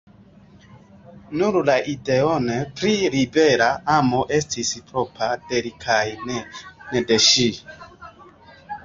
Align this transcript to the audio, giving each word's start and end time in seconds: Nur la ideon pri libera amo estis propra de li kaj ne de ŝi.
Nur 1.41 1.57
la 1.69 1.73
ideon 1.91 2.47
pri 2.79 2.93
libera 3.15 3.67
amo 3.97 4.21
estis 4.39 4.73
propra 4.93 5.29
de 5.53 5.61
li 5.67 5.73
kaj 5.85 6.01
ne 6.31 7.05
de 7.13 7.19
ŝi. 7.27 7.47